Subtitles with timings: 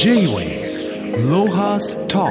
[0.00, 2.30] J-Way ロハスタ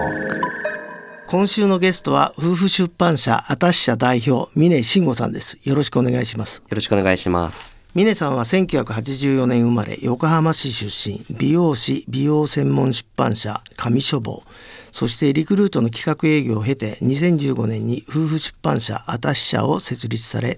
[1.27, 5.59] 今週のゲストは夫婦出版社あたし社代表峰慎吾さんです。
[5.65, 6.59] よろしくお願いします。
[6.59, 7.77] よろしくお願いします。
[7.93, 14.43] 峰さんは1984年生まれ横浜市出身美容師美容専門出版社上書房。
[14.93, 20.57] そしてリクルートの企画営業を経て2015年に夫婦出版社あたし社を設立され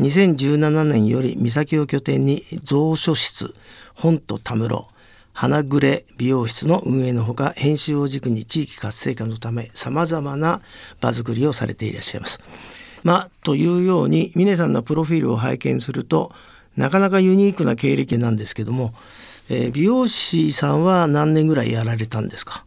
[0.00, 3.54] 2017年より三崎を拠点に蔵書室
[3.94, 4.88] 本とたむろ
[5.34, 10.62] 花暮れ美容室の運営のほか編集を軸に地域活性化のためさまざまな
[11.00, 12.38] 場作りをされていらっしゃいます。
[13.02, 16.32] まあ、というように峰さんのプロフィールを拝見すると
[16.76, 18.94] なかなかユニークな経歴なんですけども、
[19.50, 22.64] えー美容師さんは何年ぐらいやられたんですか？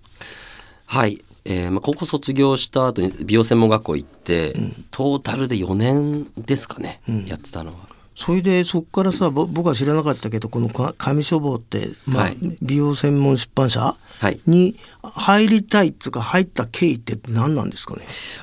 [0.86, 1.24] はい。
[1.50, 4.54] えーまあ、高校卒業した後に美容専門学校行って、
[4.92, 7.87] トータルで4年ですかね、やってたのは。
[8.20, 14.40] それでそこからさぼ僕は知らなかったけどこのか上書房って、まあはい美容専門出版社はい。
[14.48, 18.02] に入りたいっつうか入った経緯って何なんですかね？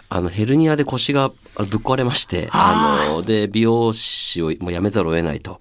[0.08, 5.61] あのヘルニアで腰がぶっ壊れましてあので美容師をもう辞めざるを得ないと、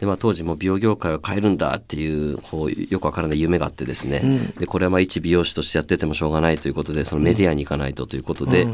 [0.00, 8.66] でまあ、当時も美容業界を変えるんだっていうこうよくわからない夢があってですね、でこれはまあ一美容師としてやっててもしょうがないということでそのメディアに行かないとということで、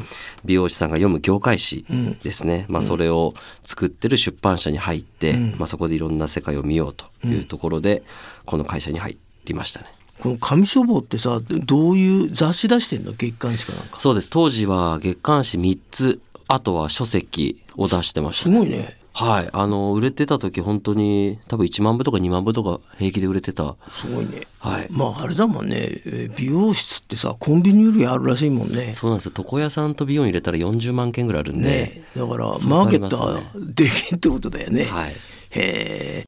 [0.44, 1.84] 美容師さんが読む業界誌
[2.22, 8.04] ですね、まあ、それを作ってる出版社に入って、まあ、そこでいろんな世界を見ようというところで、
[8.44, 9.86] この会社に入りましたね。
[10.20, 13.12] この上書房ってさどういう雑誌出してんの？
[13.12, 13.98] 月刊誌かなんか。
[13.98, 14.30] そうです。
[14.30, 16.20] 当時は月刊誌3つ
[16.52, 18.50] あとは書籍を出してました。
[18.50, 18.94] ねすごいね。
[19.14, 19.48] はい。
[19.52, 23.76] あの売れてた時本当に多分1万部とか2万部とか平気で売れてた。
[23.90, 24.46] すごいね。
[24.58, 24.86] はい。
[24.90, 25.76] まああれだもんね。
[25.78, 28.92] えー美容室ってさコンビニよりあるらしいもんね。
[28.92, 29.32] そうなんですよ。
[29.36, 35.12] 床屋さんと美容院入れたら40万件ぐらいあるんで、ねだからそうマーケットはできんってことだよね、はい。
[35.12, 35.14] へ
[35.50, 36.24] え。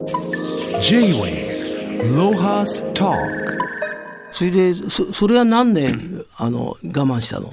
[0.82, 3.12] J-Way ロハスタ
[4.32, 7.52] それでそそれは何年あの我慢したの？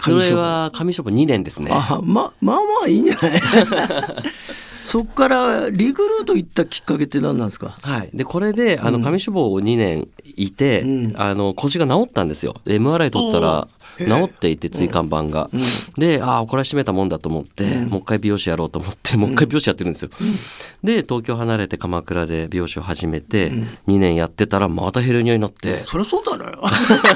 [0.00, 1.70] それは紙書房2年ですね。
[1.72, 3.32] あままあまあいいんじゃない？
[4.84, 7.74] そっからリクルート行ったきっかけって何なんですか？
[7.82, 11.14] はい、でこれであの紙書房を2年いて、うん。
[11.16, 12.54] あの腰が治ったんですよ。
[12.64, 13.66] で MRI 取ったら
[13.98, 15.50] 治っていて椎間板が、
[15.96, 20.10] でああこれは閉めたもんだと思って、もう一回美容師やろうと思ってもう一回美容師やってるんですよ、
[20.82, 26.62] で東京離れて鎌倉で美容師を始めて、2年やってたらまたヘルニアになって、そりゃそうだろよ。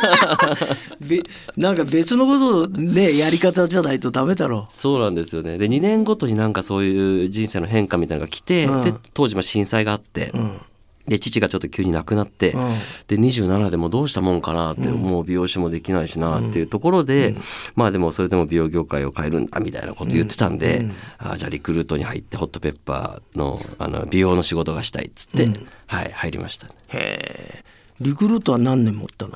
[1.01, 1.23] べ
[1.57, 5.59] なんか別のことをねやり方じゃないとダメだろそうなんですよね。
[5.59, 8.85] で2年ごとになんかそういう人生の変化みたいなのが来て、うん。
[8.85, 10.61] で当時まあ震災があって、ん
[11.09, 12.69] で父がちょっと急に亡くなって、うん。
[13.07, 17.35] で27でもどうしたもんかなって、もう美容師もできないしなっていうところで、
[17.75, 20.87] まあでもそれでも美容業界を変えるんだみたいなこと言ってたんで、
[21.19, 25.51] あじゃあリクルートに入ってホットペッパーのあの美容の仕事がしたいっつって、
[25.87, 27.65] はい入りましたへえ
[28.01, 29.33] リクルートは何年持ったの？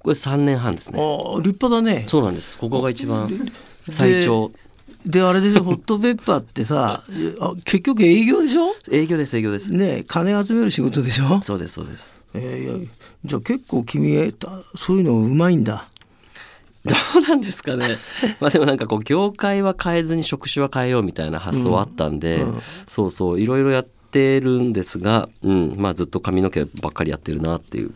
[0.00, 1.02] これ3年半ですあね。
[1.02, 2.04] あ立派だね。
[2.08, 2.56] そうなんです。
[2.56, 3.28] ここが一番
[3.90, 4.52] 最長
[5.06, 5.62] であれでしょ？
[5.64, 7.02] ホットペッパーってさ
[7.40, 8.74] あ結局営業でしょ？
[8.90, 9.72] 営業です営業です。
[9.72, 11.40] ねえ金集める仕事でしょ？
[11.42, 12.16] そうですそうです。
[12.34, 12.88] えーいや
[13.24, 14.32] じゃあ結構君え
[14.76, 15.84] そういうのうまいんだ。
[16.84, 17.96] どうなんですかね。
[18.40, 22.44] まあでもなんかこう業界は変えずに職種は変えようみたいな発想はあったんで、
[22.86, 27.90] そうそういろいろやってるんですが、うん、まあずっと髪の毛ばっかりやってるなっていう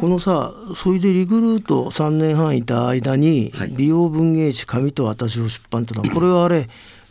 [0.00, 3.70] このさそれでリクルート3年半いた間にはい。
[3.70, 6.68] 美容文芸誌紙と私を出版ってのは これはあれ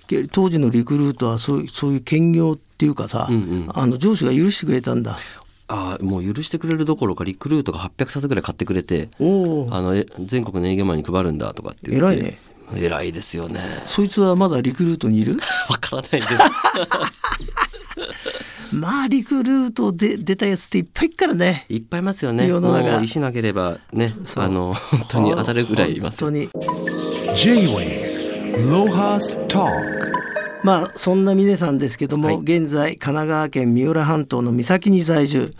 [0.07, 3.69] け当時のリクルートはそういうそういう兼業っていうかさ、うんうん。
[3.75, 5.19] あの上司が許してくれたんだ。
[5.67, 12.15] ああもう許してくれるどころかリクルートが800冊ぐらい買ってくれてあのえ全国の営業マンに配るんだとかって言って。
[12.15, 12.39] 偉いね
[12.75, 13.59] 偉いですよね。
[13.85, 15.37] そいつはまだリクルートにいる？
[15.69, 16.33] わからないです。
[18.71, 21.65] まあリクルートで出たやつっていっぱいいっからね。
[21.69, 22.47] いっぱいいますよね。
[22.47, 22.91] 世の中。
[22.91, 26.29] もう石投げればねあの本当に当たるぐらいいますよ。
[26.29, 27.37] 本当に。
[27.37, 29.65] J-Way ロハスタ
[30.63, 32.37] まあそんな峰さんですけども、はい。
[32.41, 35.51] 現在神奈川県三浦半島の三崎に在住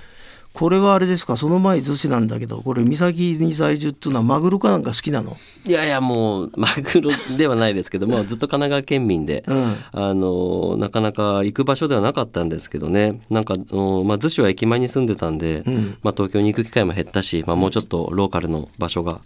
[0.51, 1.37] これはあれですか？
[1.37, 5.37] その前逗子なんだけどこれ三崎に在住っていうのはマグロかなんか好きなの？
[5.65, 9.75] いやいやもうマグロではないですけど もずっと神奈川県民で、うん。
[9.91, 13.21] あのなかなか行く場所ではなかったんですけどね。
[13.29, 13.63] なんか、うん
[14.07, 15.97] まあ、逗子は駅前に住んでたんで、ん。
[16.03, 19.21] まあ、東京に行く機会も減ったし、まあ、もうちょっとローカルの場所が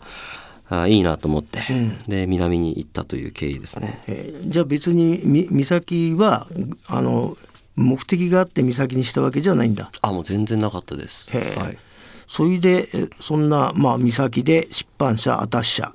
[0.70, 1.60] あいいなと思って、
[2.08, 4.02] で南に行ったという経緯ですね。
[4.08, 4.34] え。
[4.46, 6.48] ーじゃあ別にみ三崎は
[6.90, 7.36] あの
[7.76, 9.90] 目的があって三崎にしたわけじゃないんだ。
[10.02, 11.30] あもう全然なかったです。
[11.36, 11.60] へえ。
[11.60, 11.78] はい、
[12.28, 15.92] それでえそんな、まあ、三崎で出版社アタッシャ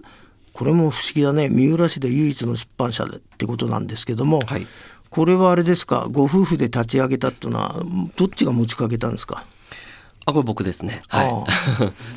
[0.52, 1.48] これも不思議だね。
[1.48, 4.66] 三浦市で唯一の出版社でってことなんですけども、はい。
[5.08, 6.08] これはあれですか？
[6.10, 7.82] ご夫婦で立ち上げたっていうのは
[8.16, 9.44] どっちが持ちかけたんですか？
[10.26, 11.00] あこれ僕ですね。
[11.08, 11.46] は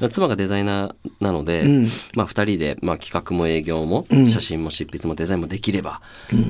[0.01, 0.09] い。
[0.09, 1.87] 妻がデザイナーなので、うん。
[2.15, 4.27] まあ、2人で、まあ、企画も営業もん。
[4.29, 6.01] 写真も執筆もデザインもできれば、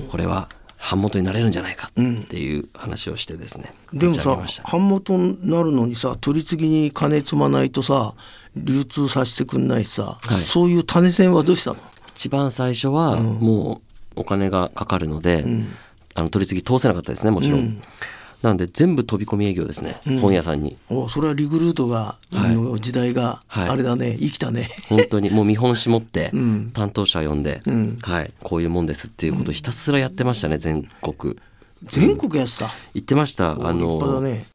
[0.10, 0.50] これは
[0.90, 4.38] 版元になれるんじゃないかっていう話をしてですね、でもさ
[4.72, 8.16] 版元になるのにさ取り次ぎに金積まないとさ
[8.56, 10.42] 流通させてくんないしさ、はい。
[10.42, 11.78] そういう種銭はどうしたの？
[12.10, 13.82] 一番最初はも
[14.16, 15.46] うお金がかかるので、
[16.16, 17.82] あの取り次ぎ通せなかったですねもちろん、
[18.42, 20.78] なんで全部飛び込み営業ですね、本屋さんに。
[20.90, 22.56] おそれはリクルートが、はい。
[22.56, 23.70] の時代がはい。
[23.70, 24.70] あれだね、生きたね。
[24.90, 26.72] 本当にもう見本絞ってん。
[26.74, 27.98] 担当者呼んで、ん。
[28.02, 31.38] はい、こういうもんですっていうことをひたすらやってましたね全国。
[31.88, 34.46] 全国やってた、言ってましたあ立派だのね。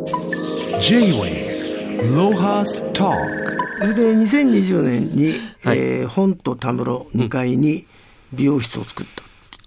[0.83, 5.35] J-Wave Lohas Talk それで2020年に、
[5.65, 5.79] はい。
[5.79, 7.85] えー本とたむろ2階に
[8.33, 9.06] 美容室を作っ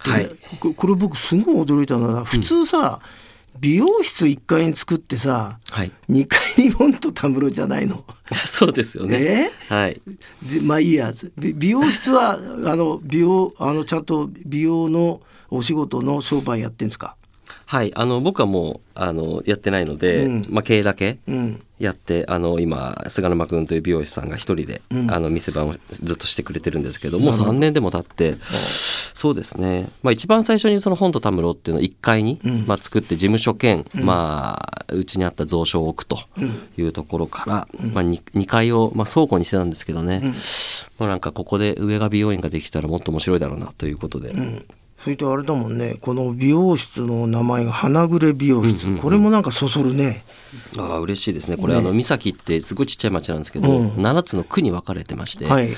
[0.03, 0.23] た、はい。
[0.23, 0.29] で
[0.59, 3.01] ここれ僕すごい驚いたのは普通さ、
[3.59, 5.91] 美容室1階に作ってさはい。
[6.09, 8.03] 2階に本とたむろじゃないの。
[8.45, 10.01] そうですよね、はい。
[10.43, 17.15] でまあいいやび美容室はあの美容あのちゃんと美容のお仕事の商売やってんですか？
[17.69, 36.17] はいあの僕はもうあのやってないので、うんまあ、経営だけうんやってあの今菅沼君という美容師さんが一人で、あの店番をずっとしてくれてるんですけどもう3年でも経ってそうですね、まあ、一番最初にその本とたむろっていうのを1階に、まあ、作って事務所兼、まあうちにあった蔵書を置くと
[36.75, 40.33] いうところから、まあ、2, 2階を、まあ、倉庫にしてたんですけどね、
[40.97, 44.33] まあ、なんかここで上が美容院ができたらもっと面白いだろうなということで、
[45.03, 45.95] それとあれだもんね。
[46.01, 50.23] この美容室の名前が花暮美容室、これもなんかそそるね。
[50.77, 51.55] ああ嬉しいですね。
[51.55, 53.89] これ、あの三崎ってすごいちっちゃい町なんですけど、うん。
[53.95, 55.69] 7つの区に分かれてまして、はい。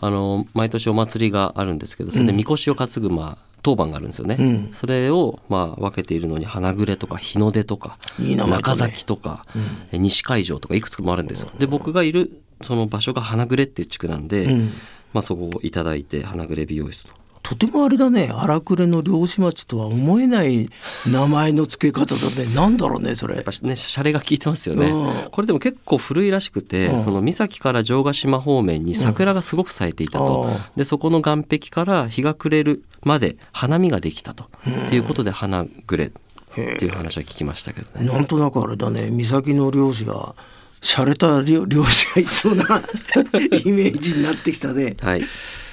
[0.00, 4.72] あの毎年お祭りがあるんですけどそれでみこしを担ぐ、まあ、当番があるんですよね、ん。
[4.72, 8.36] それを、まあ、分けているのに花暮とか日の出とかね。
[8.36, 9.44] 中崎とか、
[9.90, 11.50] え西海上とかいくつかもあるんですよ。
[11.58, 14.72] で僕がいるその場所が花暮っていう地区なんで、ん。
[15.12, 17.17] まあ、そこをいただいて花暮美容室と。
[17.48, 20.68] とてもあれだね荒暮の漁師町とは思えない
[21.10, 25.30] 名前の付け方だね なんだろうねそれやっぱね、シャレが効いてますよねうん。
[25.30, 30.42] これでも結構古いらしくて、その岬から城ヶ島方面に桜がすごく咲いていたと。
[30.42, 34.44] うんで、そこの岸壁から日が暮れるまで花見ができたと。
[34.44, 38.06] っていうことで花暮れっていう話は聞きましたけどね。
[38.06, 40.34] なんとなくあれだね岬の漁師が
[40.80, 44.94] 洒落た漁漁師がいそうなイメージになってきたね。
[45.00, 45.22] はい。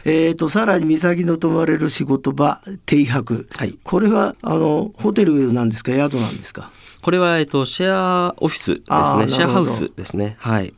[0.07, 5.91] えー、とさらに岬の泊まれる仕事場停泊、はいこれはあのホテルなんですか？
[5.93, 6.69] 宿なんですか？
[7.01, 9.27] これは、えっと、シェアオフィスですね。
[9.27, 10.37] シェアハウスですね。
[10.39, 10.73] はい。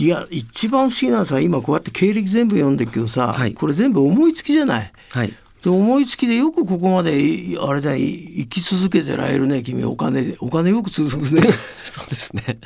[0.00, 4.92] いや一番不思議なのはさ今こうやって経歴全部読んでるけどさ、はいこれ全部思いつきじゃない？
[5.10, 5.34] はい。
[5.62, 9.84] で思いつきでよくここまでいあれだい生き続けてられるね君。
[9.84, 11.42] お金お金よく続くね。
[11.84, 12.58] そうですね。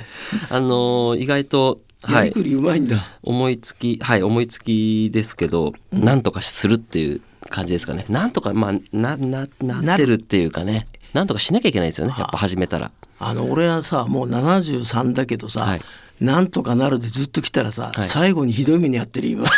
[0.50, 2.14] あのー意外と、はい。
[2.16, 8.04] やりくりうまいんだ、思いつきはい思いつきですけど、なんとかするっていう感じですかね。
[8.08, 10.86] なんとかまあなななってるっていうかね。
[11.12, 12.90] なんとかしなきゃいけないですよねやっぱ始めたら。
[13.18, 15.82] あの俺はさもう73だけどさ、はい
[16.22, 18.06] なんとかなるでずっと来たらさ、はい。
[18.06, 19.44] 最後にひどい目にやってる今。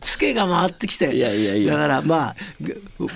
[0.00, 1.12] ツケが回ってきたよ。
[1.12, 1.74] いやいやいや。
[1.74, 2.36] だからまあ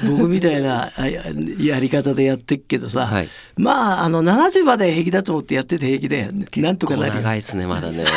[0.05, 1.23] 僕みたいなあや
[1.59, 3.29] やり方でやってっけどさ、はい。
[3.57, 6.33] まああの70まで平気だと思ってやってて平気だよ。
[6.33, 7.15] ねなんとかなるよ。
[7.23, 8.05] 長いですねまだね。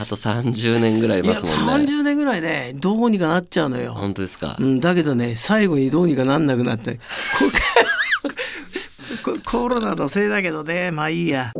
[0.00, 1.92] あと30年ぐらい待つもんね。
[1.92, 6.98] 30年ぐらいねどうにかなっちゃうのよ、本当ですか、うん、だけどね最後にどうにかなんなくなって
[9.44, 10.90] コロナのせいだけどね。
[10.90, 11.52] まあいいや。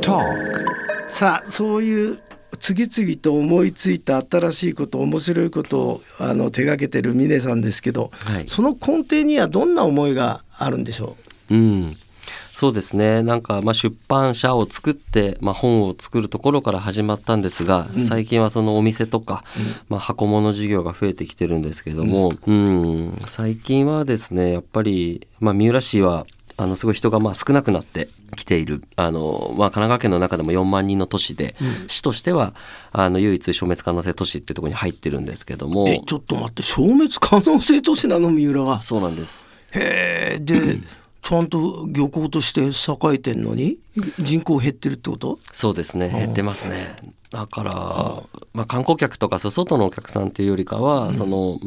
[0.00, 0.64] Talk
[1.08, 2.18] さあそういう
[2.58, 8.48] 次々と思いついた新しいこと面白いことをあの手がけてる峰さんですけど、はい。
[8.48, 11.16] その根底にはどんな思いがあるんでしょ
[11.50, 11.96] うん
[12.52, 13.22] そうですね。
[13.22, 19.44] なんかまあ出版社を作って、まあ、本を作るところから始まったんですが、最近はそのお店とか、
[19.88, 23.14] まあ、箱物事業が増えてきてるんですけども、うん。
[23.26, 26.26] 最近はですねやっぱり、まあ、三浦市は
[26.56, 28.84] あのすごい人がまあ少なくなってきている。
[28.96, 31.56] あの、まあ、神奈川県の中でも4万人の都市で、
[31.88, 32.54] 市としては
[32.92, 35.86] あの唯一消滅可能性都市ってところに入ってるんですけども。
[36.06, 38.30] ちょっと待って消滅可能性都市なの？
[38.30, 38.80] 三浦は。
[38.80, 39.48] そうなんです。
[39.72, 40.78] へえで
[41.24, 43.78] ちゃんと漁港として栄えてんのに
[44.18, 46.94] 人口減ってるってことそうですね減ってますね
[47.34, 51.58] だからまあ、観光客とか外のお客さんというよりかは、その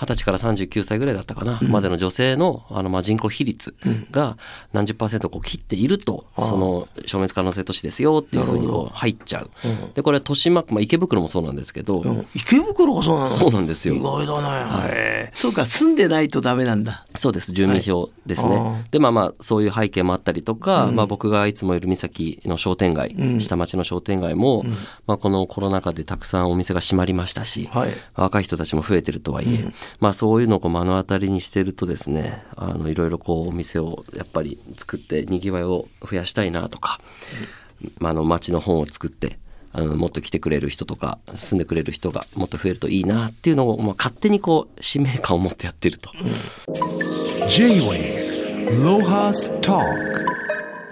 [0.00, 3.74] 二十歳から39歳ぐらいだったかな、までの女性のあのまあ人口比率
[4.10, 4.38] が
[4.72, 9.50] 何十パーセントこう切っていると、その消滅可能性都市ですよっていうふうにこう入っちゃう。
[9.94, 12.26] でこれ豊島区、まあ、池袋もそうなんですけど、うん。
[12.34, 13.94] 池袋がそうなのそうなんですよ。
[13.94, 17.04] 意外だね、へえそうか住んでないとダメなんだ。
[17.16, 24.64] そうです住民票ですね、あでまあまあそういう背景もあったりとか、まあ、僕がいつもいる岬の商店街、下町の商店街も、
[25.06, 27.92] まあ、このコロナ禍でたくさんお店が閉まりましたし、はい。
[28.14, 37.00] 若い人たちも増えてるとはいえ、まあそういうのを目の当たりにしてるとですねあのいろいろこうお店をやっぱり作ってにぎわいを増やしたいなとか、
[37.98, 39.38] まあ、あの町の本を作って
[39.72, 46.10] あのもっと来てくれる人とか住んでくれる人がもっと増えるといいなっていうのを、まあ、勝手にこう使命感を持ってやってると。
[47.48, 50.10] J-Way Lohas Talk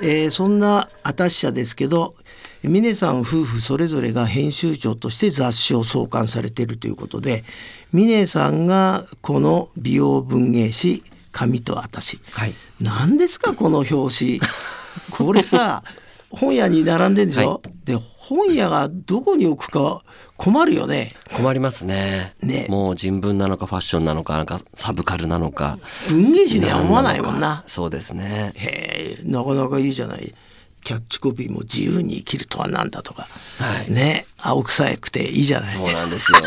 [0.00, 2.14] えーそんな私社ですけど
[2.62, 7.44] 峰さん夫婦それぞれが編集長として雑誌を創刊されているということで
[7.92, 12.54] 峰さんがこの美容文芸誌「紙と私」はい。
[12.80, 14.40] 何ですかこの表紙。
[15.10, 15.82] これさ
[16.30, 20.02] 本屋に並んでんでしょ、はで本屋がどこに置くか
[20.36, 21.12] 困るよね。
[21.34, 22.34] 困りますね。
[22.42, 22.66] ね。
[22.68, 25.78] もう人文なのかファッションなのかなんかサブカルなのか。
[26.08, 27.64] 文芸誌には思わないもんな。
[27.66, 28.52] そうですね。
[28.54, 30.34] へえなかなかいいじゃない
[30.82, 33.92] キャッチコピーも自由に生きるとは何だとか、はい。
[33.92, 34.26] ね。
[34.38, 35.70] 青臭くていいじゃない。
[35.70, 36.38] そうなんですよ。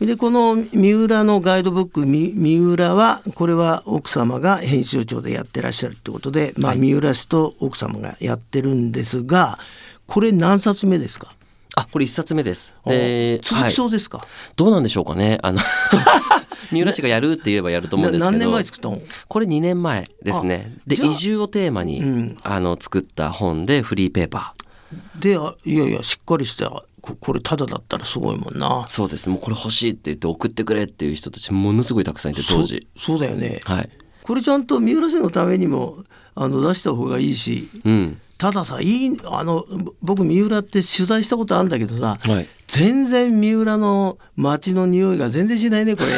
[0.06, 9.58] でこの三浦のガイドブックみ三浦はこれは奥様が編集長でやってらっしゃるってことで、まあ、三浦氏と奥様がやってるんですが
[10.06, 11.34] これ何冊目ですか？
[11.76, 12.74] あこれ一冊目です。
[12.86, 14.26] で続きそうですか、はい。
[14.56, 15.38] どうなんでしょうかね。
[15.42, 15.60] あの
[16.72, 20.76] 三浦市がやるって言えばやると思うんですけどな何年前作ったのこれ2年前ですね。
[20.86, 22.36] で移住をテーマに、ん。
[22.42, 25.20] あの作った本でフリーペーパー。
[25.20, 28.86] であいやいやしっかりしてここれただだったらすごいもんな。
[28.88, 32.86] そうですもうこれ欲しいって言って送ってくれっていう人たちものすごいたくさんいて当時。
[32.96, 33.90] そそうだよね、はい。
[34.22, 36.04] これちゃんと三浦市のためにも
[36.34, 38.20] あの出した方がいいしうん。
[38.38, 42.48] たださいいあのぼ僕三浦って取材したことあるんだけどさ、はい。
[42.66, 46.08] 全然三浦の街の匂いが全然しないねこれ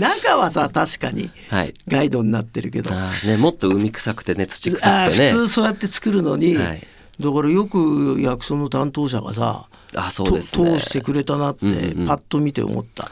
[0.00, 1.74] 中はさ確かにはい。
[1.86, 2.90] ガイドになってるけど。
[2.92, 5.26] あーねもっと海臭くてね土あ臭ーくてね。
[5.26, 6.82] 普通そうやって作るのに、はい。
[7.20, 10.70] だからよく役所の担当者がさあそうですね。
[10.70, 12.06] と通してくれたなってうんうんうん。
[12.06, 13.10] パッと見て思った、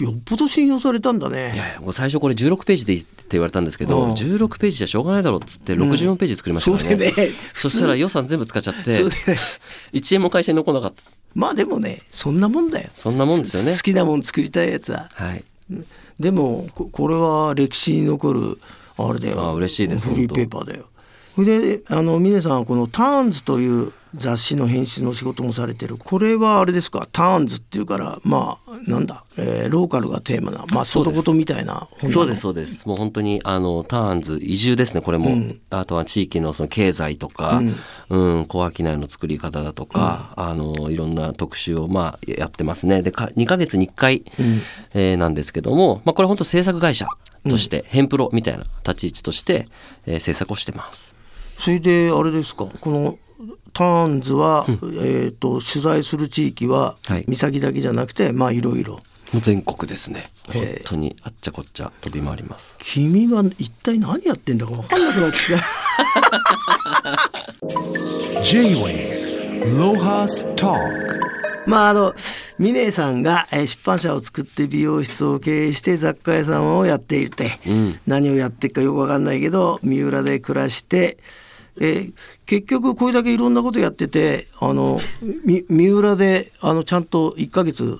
[0.00, 1.52] よっぽど信用されたんだね。
[1.54, 4.12] いやいや最初これ16ページでいいって言われたんですけど、うん。
[4.12, 7.34] 16ページじゃしょうがないだろうっつって64ページ作りましたからね,、そうだよね。
[7.54, 9.10] そしたら予算全部使っちゃってね。
[9.92, 11.02] 1円も会社に残らなかった。
[11.34, 12.88] まあでもねそんなもんだよ。
[12.94, 13.72] そんなもんですよね。
[13.72, 15.10] 好きなもん作りたいやつは。
[15.12, 15.44] はい
[16.18, 18.58] でもここれは歴史に残る
[18.98, 19.40] あれだよ。
[19.40, 20.86] あ嬉しいですフリーペーパーだよ
[21.36, 25.98] それであの峰さんはこの「ターンズ」という雑誌の編集の仕事もされてる。
[25.98, 32.88] これはあれですか「ターンズ」っていうからまあなんだ、えーローカルがテーマなまあ外言みたいなそうですそうです。
[32.88, 35.02] もう本当にあのターンズ移住ですね。
[35.02, 35.36] これも、
[35.68, 37.62] あとは地域のその経済とか、
[38.08, 38.46] うん。
[38.46, 43.02] 小商いの作り方だとか、あのいろんな特集をまあやってますね。
[43.02, 44.24] でか2ヶ月に1回、
[44.94, 47.06] えーなんですけども、まあ、これ本当制作会社
[47.48, 49.68] として、ヘンプロみたいな立ち位置として、
[50.06, 51.15] えー制作をしてます。
[51.58, 53.18] それであれですかこの
[53.72, 57.24] ターンズは、えー、と取材する地域ははい。
[57.28, 59.00] 岬だけじゃなくてまあいろいろ。
[59.32, 60.30] もう全国ですね。
[60.50, 62.76] へ本え当にあっちゃこっちゃ飛び回ります。
[62.78, 65.58] 君は一体何やってんだか分かんなくなってきた。
[68.44, 70.78] J-Way Lohas Talk
[71.66, 72.14] まああの
[72.58, 77.58] 峰さんがえー出版社を作って美容室を経営して雑貨屋さんをやっていて、
[78.06, 81.18] 何をやってるかよく分かんないけど三浦で暮らして、
[81.80, 82.12] えー
[82.46, 85.00] 結局これだけいろんなことやっててあの
[85.44, 87.98] み三浦であのちゃんと1ヶ月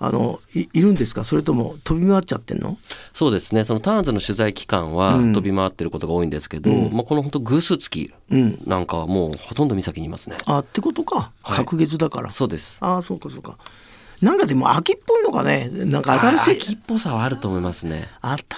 [0.00, 1.24] あのいいるんですか？
[1.24, 2.78] それとも飛び回っちゃってんの？
[3.12, 3.64] そうですね。
[3.64, 8.12] そのターンズの取材期間は飛び回ってることが多いんですけど、まあ、この本当偶数月
[8.64, 11.32] なんかはもうほとんど岬にいますね、あってことか。
[11.42, 11.56] はい。
[11.56, 12.78] 隔月だから、そうです。
[12.80, 13.58] ああそうかそうか。
[14.22, 15.68] なんかでも秋っぽいのかね？
[15.72, 18.06] なんか新しいあ秋っぽさはあると思いますね。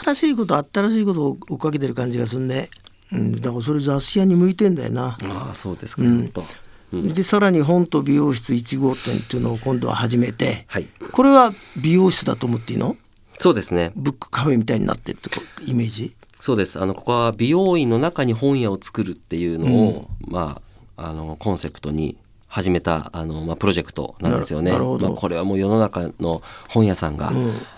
[0.03, 2.69] 新しいこと新しいことを追っかけてる感じがするね、
[3.12, 6.45] うん、だからそれ雑誌屋に向いてんだよな、ああそうですか、本当
[6.93, 10.88] でさらに本と美容室1号店っていうのを今度は始めて、はい。
[11.12, 12.97] これは美容室だと思っていいの？
[13.38, 13.93] そうですね。
[13.95, 16.14] ブックカフェみたいになってるってこイメージ？
[16.40, 16.81] そうです。
[16.81, 20.61] あのここは美容院の中に本屋を作るっていうのを、ま
[20.97, 22.17] ああのコンセプトに
[22.50, 24.73] 始めたあの、まあ、プロジェクトなんですよね。
[24.73, 27.33] まあ、これはもう世の中の本屋さんが、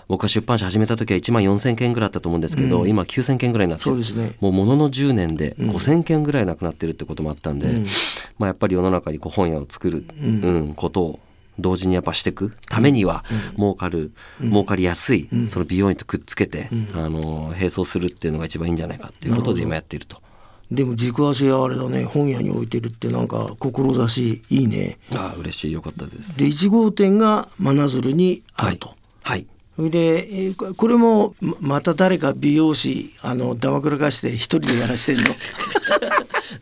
[0.07, 4.35] 僕が出版社始めた時は1万4,000件ぐらいだったと思うんですけど、今9,000件ぐらいになってるそうですね。
[4.41, 7.83] もうものの10年で5,000件ぐらいなくなってるってこともあったんで、
[8.39, 10.73] まあ、やっぱり世の中にこう本屋を作る、うん。
[10.75, 11.19] ことを
[11.59, 13.23] 同時にやっぱしていくためには
[13.57, 14.11] 儲かる、
[14.41, 20.21] 儲かりやすいその美容院とくっつけて、あの並走するっていうのが一番いいんじゃないかっていうことで今やっていると。
[20.73, 24.97] でも軸足はあれだね本屋に置いてるってなんか志いいね。
[25.13, 26.37] ああ嬉しいよかったです。
[26.39, 29.45] で1号店が真鶴にあると、はい。
[29.75, 35.23] それでえーここれもままた誰か美容師あのだまくらかして一人でやらしてんの。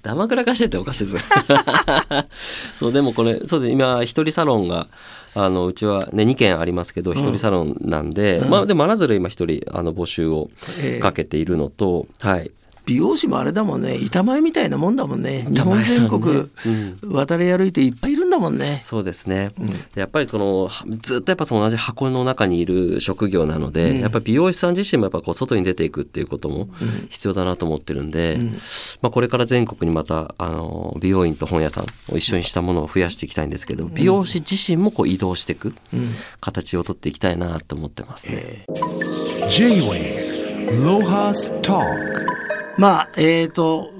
[0.02, 1.26] ダマくらかしてっておかしいです。
[2.76, 3.72] そうでもこれそうです。
[3.72, 4.88] 今一人サロンが
[5.36, 10.50] あのうちはね2軒ありますけど一人サロンなんで、まあでも真鶴今一人あの募集を
[10.82, 11.00] ええ。
[11.00, 12.52] かけているのと、はい
[12.92, 13.96] 美容師もあれだもんね。
[13.96, 15.48] 板前みたいなもんだもんね。
[15.50, 16.50] 日本全国
[17.08, 19.52] 渡り歩いていっぱいいるんだもんね、そうですね、
[19.96, 20.70] でやっぱりこの
[21.02, 26.68] ずっとやっぱその同じ箱の中にいる職業なので、やっぱり美容師さん自身もやっぱこう外に出ていくっていうことも
[27.10, 28.40] 必要だなと思ってるんで、
[29.02, 35.74] まあ、これから全国にまたあの美容院と本屋さんを一緒にしたものを増やしていきたいんですけど、美容師自身もこう移動していく
[36.40, 38.66] 形をとっていきたいなと思ってますね。
[39.50, 40.42] J-Way
[40.84, 42.31] Lohas Talk
[42.78, 43.92] まあえー、と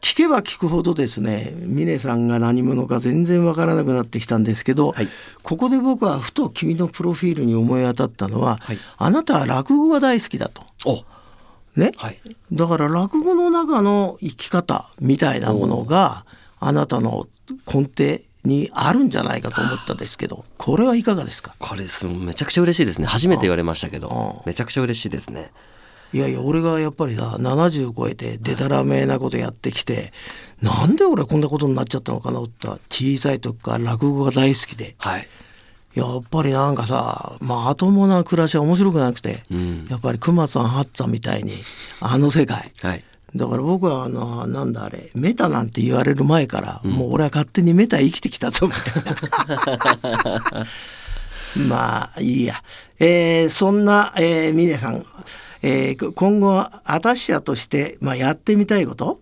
[0.00, 5.08] 聞けば聞くほどですね峰さんが何者か全然わからなくなってきたんですけど、はい。
[5.42, 8.78] ここで僕はふと君のプロフィールに思い当たったのは、はい。
[8.98, 10.62] あなたは落語が大好きだと。
[10.84, 11.04] お。
[11.78, 12.20] ね、はい。
[12.52, 16.26] だから落語の中の生き方みたいなものが
[16.60, 17.26] あなたの
[17.66, 21.54] 根底にあるんじゃないかと思ったんですけどこれはいかがですか？
[21.58, 23.06] これすめちゃくちゃ嬉しいですね。
[23.06, 24.40] 初めて言われましたけど。
[24.40, 24.42] あ。
[24.46, 25.50] めちゃくちゃ嬉しいですね。
[26.14, 30.12] いやいや俺がやっぱりさ70超えてでたらめなことやってきて
[30.62, 34.94] なんで俺こんなことになっちゃったのかなって小さい時から落語が大好きで。
[34.98, 35.28] はい。
[35.94, 39.86] やっぱりなんかさまともな暮らしは面白くなくて、うん。
[39.90, 41.52] やっぱり熊さん八さんみたいに
[42.00, 42.72] あの世界。
[42.80, 43.04] はい。
[43.34, 50.66] だから僕はあのなんだあれメタなんて言われる前から、もう俺は勝手にメタ生きてきたぞみたいな
[51.56, 52.62] まあいいや、
[52.98, 55.04] えーそんな、えー、峰さん、
[55.62, 59.20] えー今後は私社として、まあ、やってみたいこと？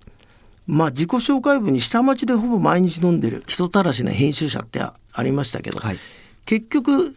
[0.66, 5.98] まあ自己紹介文に下町でほぼ毎日飲んでる人たらしな編集者ってあありましたけど、はい
[6.44, 7.14] 結局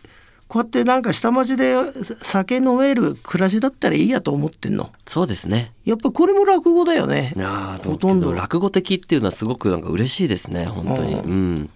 [0.47, 1.75] こうやってなんか下町で
[2.21, 4.91] 酒飲める暮らしだったらいいやと思ってんの？
[5.07, 5.73] そうですね。
[5.85, 7.33] やっぱこれも落語だよね。
[7.83, 11.15] ほとんど落語的っていうのはすごくなんか嬉しいですね本当に。
[11.15, 11.69] ううん。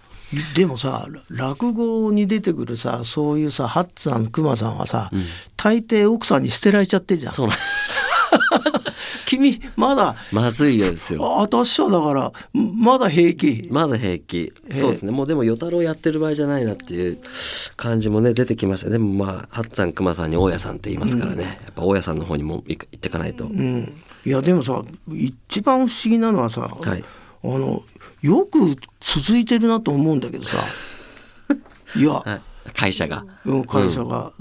[0.54, 5.10] でもさ落語に出てくるさそういうさハッツさんクマさんはさ、
[5.56, 7.56] 大抵奥さんに捨てられちゃってんじゃんそうなん
[9.26, 11.24] 君まだまずいよですよ。
[11.24, 14.52] あ私はだからまだ平気まだ平気。
[14.74, 15.12] そうですね。
[15.12, 17.18] もうでも与太郎やってる場合じゃないなっていう
[17.76, 18.90] 感じもね出てきました。
[18.90, 21.44] でもまあハッツァンクマさんに大家さんって言いますからね。
[21.44, 23.44] やっぱ大家さんの方にも行ってかないと。
[23.44, 27.04] うんいやでもさ一番不思議なのはさ、はい
[27.42, 27.82] あの
[28.22, 28.58] よく
[29.00, 30.58] 続いてるなと思うんだけどさ。
[31.96, 32.40] いや、はい
[32.74, 33.24] 会社が。
[33.46, 34.32] うん会社が、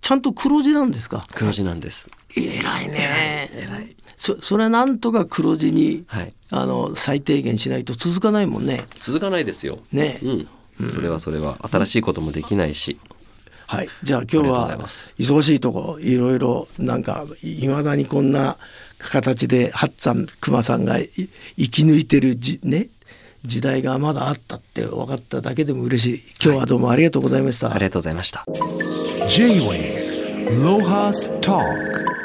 [0.00, 1.24] ちゃんと黒字なんですか？
[1.34, 2.08] 黒字なんです。
[2.34, 3.50] 偉いね。
[3.54, 3.96] 偉い。
[4.16, 6.32] そそれはなんとか黒字に、はい。
[6.50, 8.86] あの最低限しないと続かないもんね。
[8.98, 9.78] 続かないですよ。
[9.92, 10.48] ね、うん。
[10.90, 11.58] それはそれは。
[11.70, 12.98] 新しいこともできないし。
[13.66, 13.88] はい。
[14.02, 14.78] じゃあ今日は
[15.18, 18.56] 忙しいとこいろいろなんかいまだにこんな
[18.98, 22.88] 形でハッツァンクマさんがい生き抜いてるじね
[23.44, 26.22] 時代がまだあったって分かっただけでも嬉しい。
[26.42, 28.44] 今日はどうもありがとうございました、ありがとうございました。
[29.28, 32.15] J-Way Lohas Talk